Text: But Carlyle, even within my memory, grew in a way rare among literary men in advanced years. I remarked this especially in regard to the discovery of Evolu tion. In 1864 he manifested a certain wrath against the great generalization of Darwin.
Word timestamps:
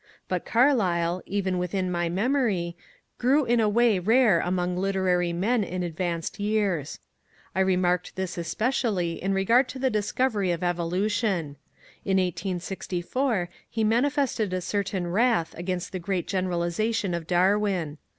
But 0.27 0.45
Carlyle, 0.45 1.21
even 1.27 1.59
within 1.59 1.91
my 1.91 2.09
memory, 2.09 2.75
grew 3.19 3.45
in 3.45 3.59
a 3.59 3.69
way 3.69 3.99
rare 3.99 4.39
among 4.39 4.75
literary 4.75 5.31
men 5.31 5.63
in 5.63 5.83
advanced 5.83 6.39
years. 6.39 6.97
I 7.53 7.59
remarked 7.59 8.15
this 8.15 8.35
especially 8.35 9.21
in 9.21 9.31
regard 9.35 9.69
to 9.69 9.77
the 9.77 9.91
discovery 9.91 10.49
of 10.49 10.61
Evolu 10.61 11.07
tion. 11.07 11.57
In 12.03 12.17
1864 12.17 13.47
he 13.69 13.83
manifested 13.83 14.53
a 14.53 14.61
certain 14.61 15.05
wrath 15.05 15.53
against 15.55 15.91
the 15.91 15.99
great 15.99 16.27
generalization 16.27 17.13
of 17.13 17.27
Darwin. 17.27 17.99